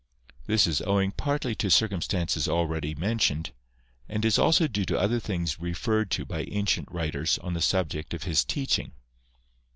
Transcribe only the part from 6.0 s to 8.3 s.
to by ancient writers on the subject of